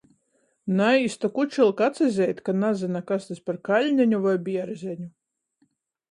[0.77, 5.11] Naīs tok učilka atsazeit, ka nazyna, kas tys par Kaļneņu voi Bierzeņu.